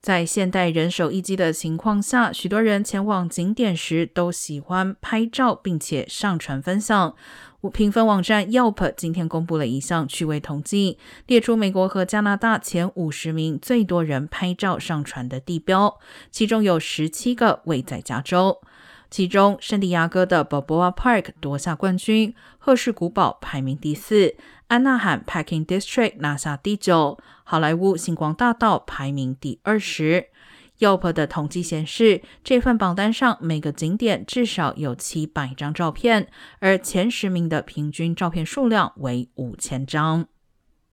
[0.00, 7.14] 在现代人手一机的情况下，许多人前往景点时都喜欢拍照，并且上传分享。
[7.74, 15.98] 评分网站 Yelp 今天公布了一项趣味统计，列出美国和加拿大前五十名最多人拍照上传的地标，
[16.30, 18.62] 其中有十七个位在加州。
[19.10, 24.36] 其中，圣地亚哥的 b o b o a Park 夺下冠军，赫氏古堡排名第四，
[24.68, 30.28] 安纳罕 Packing District 拿下第九，好莱坞星光大道排名第二十。
[30.78, 36.28] Yelp 的统计显示，这份榜单上每个景点至少有七百张照片，
[36.60, 40.26] 而前十名的平均照片数量为五千张。